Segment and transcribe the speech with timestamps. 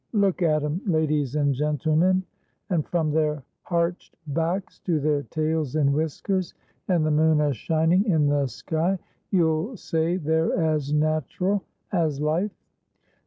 [0.13, 2.23] Look at 'em, ladies and gentlemen;
[2.71, 6.55] and from their harched backs to their tails and whiskers,
[6.87, 8.97] and the moon a shining in the sky,
[9.29, 11.61] you'll say they're as natteral
[11.91, 12.57] as life.